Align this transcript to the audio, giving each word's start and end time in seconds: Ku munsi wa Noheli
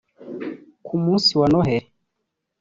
Ku 0.85 0.93
munsi 1.03 1.31
wa 1.39 1.47
Noheli 1.51 1.87